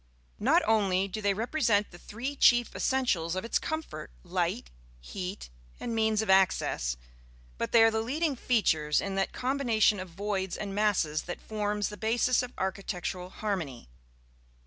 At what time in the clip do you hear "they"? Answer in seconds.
1.21-1.35, 7.71-7.83